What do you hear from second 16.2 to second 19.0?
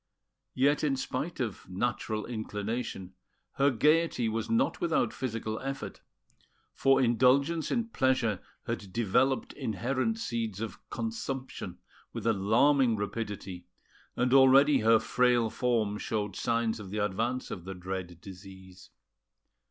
signs of the advance of the dread disease.